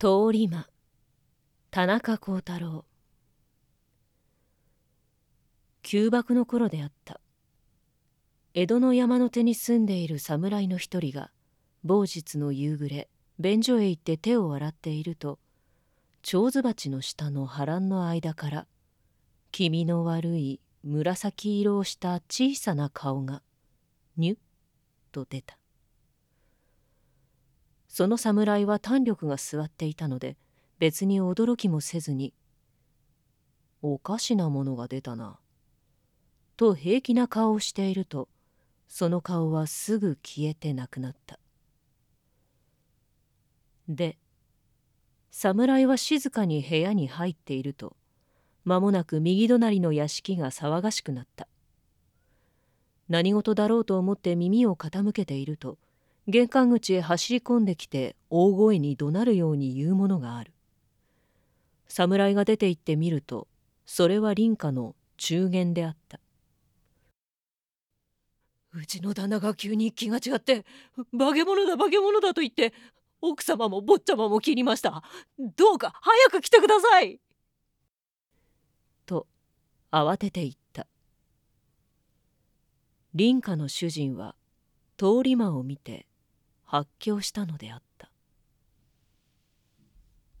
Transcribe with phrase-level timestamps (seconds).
[0.00, 0.68] 通り魔。
[1.72, 2.84] 田中幸太郎。
[5.82, 7.20] 旧幕の頃であった。
[8.54, 11.32] 江戸の山の手に住んでいる侍の一人が
[11.82, 13.08] 某日の夕暮れ
[13.40, 15.40] 便所へ行って手を洗っていると
[16.22, 18.66] 蝶子鉢の下の波乱の間から
[19.50, 23.42] 気味の悪い紫色をした小さな顔が
[24.16, 24.38] ニュッ
[25.10, 25.58] と出た。
[27.98, 30.36] その侍は胆力が座っていたので
[30.78, 32.32] 別に驚きもせずに
[33.82, 35.40] 「おかしなものが出たな」
[36.56, 38.28] と平気な顔をしていると
[38.86, 41.40] その顔はすぐ消えてなくなった。
[43.88, 44.16] で
[45.32, 47.96] 侍は静かに部屋に入っていると
[48.64, 51.48] 間もなく右隣の屋敷が騒がしくなった。
[53.08, 55.78] 何事だろうと思って耳を傾けていると
[56.30, 60.52] 玄関口へ走り込んできて大声に怒鳴るように言うものがある。
[61.88, 63.48] 侍が出て行ってみると
[63.86, 66.20] それは林家の中間であった。
[68.74, 70.66] うちの旦那が急に気が違って
[71.18, 72.74] 化け物だ化け物だと言って
[73.22, 75.02] 奥様も坊ちゃまも切りました。
[75.38, 77.18] どうか早く来てください。
[79.06, 79.26] と
[79.90, 80.86] 慌てて言った。
[83.16, 84.34] 林家の主人は
[84.98, 86.07] 通り魔を見て
[86.70, 88.07] 発狂したのであった。